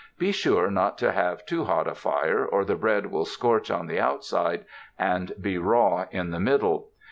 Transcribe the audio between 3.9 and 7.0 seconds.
outside and be raw in the middle.